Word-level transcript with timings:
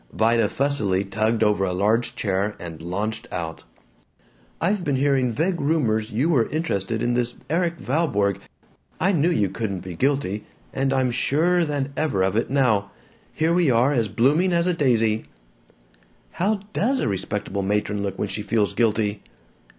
Vida 0.11 0.49
fussily 0.49 1.03
tugged 1.05 1.43
over 1.43 1.63
a 1.63 1.73
large 1.73 2.15
chair 2.15 2.55
and 2.59 2.81
launched 2.81 3.27
out: 3.31 3.65
"I've 4.59 4.83
been 4.83 4.95
hearing 4.95 5.31
vague 5.31 5.61
rumors 5.61 6.11
you 6.11 6.27
were 6.27 6.49
interested 6.49 7.03
in 7.03 7.13
this 7.13 7.35
Erik 7.51 7.77
Valborg. 7.77 8.39
I 8.99 9.11
knew 9.11 9.29
you 9.29 9.47
couldn't 9.47 9.81
be 9.81 9.95
guilty, 9.95 10.43
and 10.73 10.91
I'm 10.91 11.11
surer 11.11 11.65
than 11.65 11.93
ever 11.95 12.23
of 12.23 12.35
it 12.35 12.49
now. 12.49 12.89
Here 13.31 13.53
we 13.53 13.69
are, 13.69 13.93
as 13.93 14.07
blooming 14.07 14.53
as 14.53 14.65
a 14.65 14.73
daisy." 14.73 15.25
"How 16.31 16.61
does 16.73 16.99
a 16.99 17.07
respectable 17.07 17.61
matron 17.61 18.01
look 18.01 18.17
when 18.17 18.27
she 18.27 18.41
feels 18.41 18.73
guilty?" 18.73 19.21